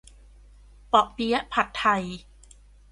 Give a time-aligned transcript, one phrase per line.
[0.89, 2.03] เปาะเปี๊ยะผัดไทย